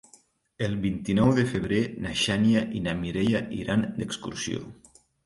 [0.67, 4.65] El vint-i-nou de febrer na Xènia i na Mireia iran d'excursió.